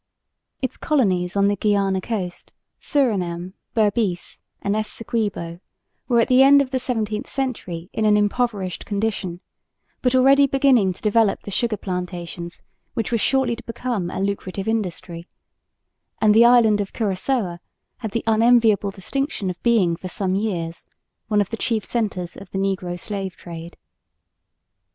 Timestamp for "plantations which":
11.77-13.11